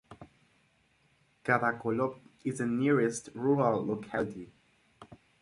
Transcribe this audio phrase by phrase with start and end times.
[1.45, 4.51] Khadakolob is the nearest rural locality.